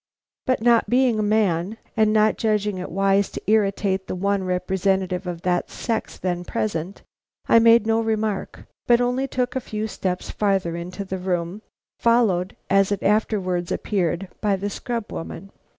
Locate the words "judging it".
2.35-2.89